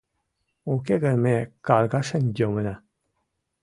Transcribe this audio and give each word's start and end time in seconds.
Уке 0.73 0.93
гын 1.03 1.15
ме 1.23 1.35
каргашен 1.67 2.25
йомына. 2.39 2.75